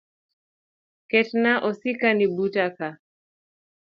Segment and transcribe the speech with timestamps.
[1.09, 2.89] Ketna osikani buta ka.